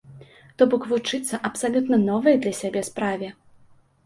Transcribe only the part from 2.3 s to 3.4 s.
для сябе справе.